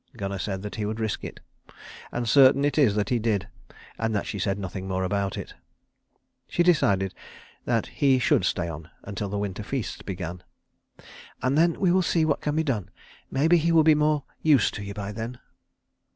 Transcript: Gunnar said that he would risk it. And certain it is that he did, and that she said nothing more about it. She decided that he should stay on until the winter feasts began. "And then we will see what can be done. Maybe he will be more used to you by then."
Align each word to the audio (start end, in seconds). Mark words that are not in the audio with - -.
Gunnar 0.17 0.39
said 0.39 0.63
that 0.63 0.77
he 0.77 0.85
would 0.87 0.99
risk 0.99 1.23
it. 1.23 1.41
And 2.11 2.27
certain 2.27 2.65
it 2.65 2.79
is 2.79 2.95
that 2.95 3.09
he 3.09 3.19
did, 3.19 3.47
and 3.99 4.15
that 4.15 4.25
she 4.25 4.39
said 4.39 4.57
nothing 4.57 4.87
more 4.87 5.03
about 5.03 5.37
it. 5.37 5.53
She 6.47 6.63
decided 6.63 7.13
that 7.65 7.85
he 7.85 8.17
should 8.17 8.43
stay 8.43 8.67
on 8.67 8.89
until 9.03 9.29
the 9.29 9.37
winter 9.37 9.61
feasts 9.61 10.01
began. 10.01 10.41
"And 11.43 11.55
then 11.55 11.79
we 11.79 11.91
will 11.91 12.01
see 12.01 12.25
what 12.25 12.41
can 12.41 12.55
be 12.55 12.63
done. 12.63 12.89
Maybe 13.29 13.57
he 13.59 13.71
will 13.71 13.83
be 13.83 13.93
more 13.93 14.23
used 14.41 14.73
to 14.73 14.83
you 14.83 14.95
by 14.95 15.11
then." 15.11 15.37